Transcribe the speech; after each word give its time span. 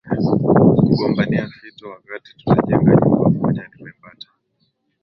kugombania 0.85 1.47
fito 1.47 1.89
wakati 1.89 2.35
tunajenga 2.37 2.95
nyumba 2.95 3.29
moja 3.39 3.69
Nimepata 3.77 4.27